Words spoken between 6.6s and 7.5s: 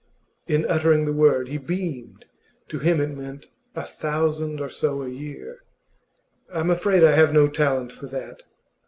afraid I have no